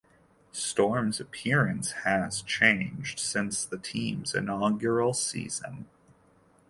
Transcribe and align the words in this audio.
Storm's 0.51 1.19
appearance 1.19 1.91
has 2.05 2.41
changed 2.41 3.19
since 3.19 3.63
the 3.63 3.77
team's 3.77 4.33
inaugural 4.33 5.13
season. 5.13 5.85